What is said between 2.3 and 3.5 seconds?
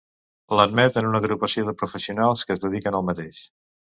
que es dediquen al mateix.